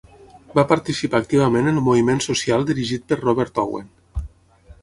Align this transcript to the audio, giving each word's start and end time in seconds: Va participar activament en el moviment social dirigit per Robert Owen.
Va 0.59 0.63
participar 0.71 1.19
activament 1.23 1.69
en 1.73 1.77
el 1.81 1.85
moviment 1.89 2.23
social 2.29 2.65
dirigit 2.71 3.07
per 3.13 3.21
Robert 3.23 3.63
Owen. 3.67 3.93